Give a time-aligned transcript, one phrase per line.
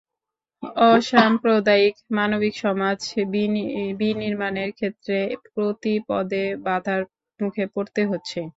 [0.87, 2.99] অসাম্প্রদায়িক, মানবিক সমাজ
[3.99, 5.17] বিনির্মাণের ক্ষেত্রে
[5.47, 7.01] প্রতি পদে বাধার
[7.39, 8.39] মুখে পড়তে হচ্ছে।